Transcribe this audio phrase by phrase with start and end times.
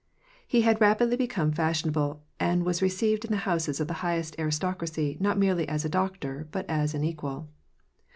[0.47, 4.35] He had rapidly become fashion able, and was received in the houses of the highest
[4.39, 7.47] aristocracy not merely as a doctor but as an equal.